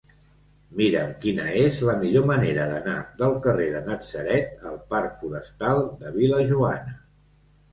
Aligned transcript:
Mira'm 0.77 1.11
quina 1.25 1.43
és 1.63 1.81
la 1.89 1.93
millor 2.05 2.25
manera 2.31 2.65
d'anar 2.71 2.95
del 3.21 3.37
carrer 3.45 3.67
de 3.75 3.83
Natzaret 3.91 4.65
al 4.71 4.81
parc 4.95 5.15
Forestal 5.21 5.85
de 6.01 6.17
Vil·lajoana. 6.17 6.99